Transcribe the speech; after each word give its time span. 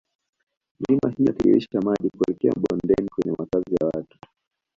Milima 0.79 1.09
hii 1.09 1.23
inatiririsha 1.23 1.81
maji 1.81 2.09
kuelekea 2.09 2.51
mabondeni 2.55 3.09
kwenye 3.09 3.35
makazi 3.39 3.73
ya 3.81 3.87
watu 3.87 4.17